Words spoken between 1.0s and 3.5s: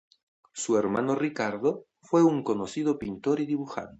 Ricardo fue un conocido pintor y